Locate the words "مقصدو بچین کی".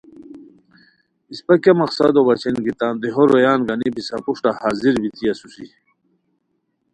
1.81-2.71